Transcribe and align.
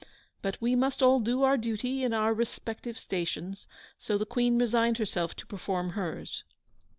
But 0.41 0.59
we 0.59 0.73
must 0.75 1.03
all 1.03 1.19
do 1.19 1.43
our 1.43 1.57
duty 1.57 2.03
in 2.03 2.11
our 2.11 2.33
respective 2.33 2.97
stations, 2.97 3.67
so 3.99 4.17
the 4.17 4.25
Queen 4.25 4.57
resigned 4.57 4.97
herself 4.97 5.35
to 5.35 5.45
perform 5.45 5.91
hers. 5.91 6.43